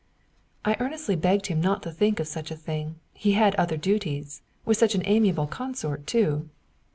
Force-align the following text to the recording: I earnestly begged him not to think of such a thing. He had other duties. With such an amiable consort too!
I 0.65 0.75
earnestly 0.79 1.15
begged 1.15 1.45
him 1.45 1.61
not 1.61 1.83
to 1.83 1.91
think 1.91 2.19
of 2.19 2.27
such 2.27 2.49
a 2.49 2.55
thing. 2.55 2.95
He 3.13 3.33
had 3.33 3.53
other 3.53 3.77
duties. 3.77 4.41
With 4.65 4.77
such 4.77 4.95
an 4.95 5.03
amiable 5.05 5.45
consort 5.45 6.07
too! 6.07 6.49